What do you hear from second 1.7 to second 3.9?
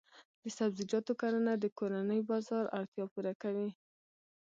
کورني بازار اړتیا پوره کوي.